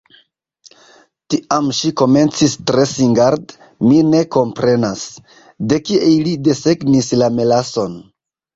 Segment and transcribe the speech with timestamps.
[1.33, 3.59] Tiam ŝi komencis tre singarde:
[3.91, 5.05] "Mi ne komprenas.
[5.75, 7.99] De kie ili desegnis la melason?"